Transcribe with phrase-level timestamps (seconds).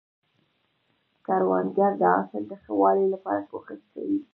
[1.25, 4.19] کروندګر د حاصل د ښه والي لپاره کوښښ کوي